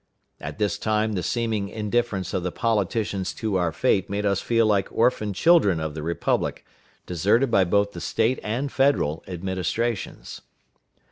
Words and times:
At 0.39 0.57
this 0.57 0.79
time 0.79 1.13
the 1.13 1.21
seeming 1.21 1.69
indifference 1.69 2.33
of 2.33 2.41
the 2.41 2.51
politicians 2.51 3.35
to 3.35 3.57
our 3.57 3.71
fate 3.71 4.09
made 4.09 4.25
us 4.25 4.41
feel 4.41 4.65
like 4.65 4.91
orphan 4.91 5.31
children 5.31 5.79
of 5.79 5.93
the 5.93 6.01
Republic, 6.01 6.65
deserted 7.05 7.51
by 7.51 7.65
both 7.65 7.91
the 7.91 8.01
State 8.01 8.39
and 8.41 8.71
Federal 8.71 9.23
administrations. 9.27 10.41